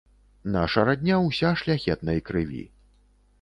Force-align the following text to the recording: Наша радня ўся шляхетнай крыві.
Наша 0.53 0.83
радня 0.89 1.19
ўся 1.27 1.51
шляхетнай 1.61 2.19
крыві. 2.31 2.65